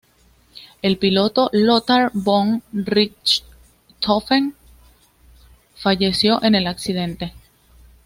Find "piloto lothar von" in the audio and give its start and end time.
0.97-2.63